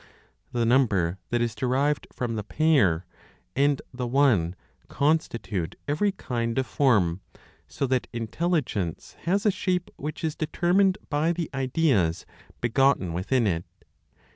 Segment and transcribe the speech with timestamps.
[0.51, 3.05] The number that is derived from the pair,
[3.55, 4.55] and the one,
[4.87, 7.21] constitute every kind of form,
[7.67, 12.25] so that Intelligence has a shape which is determined by the ideas
[12.61, 13.63] begotten within it.